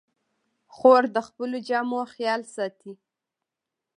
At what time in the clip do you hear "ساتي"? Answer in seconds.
2.55-2.93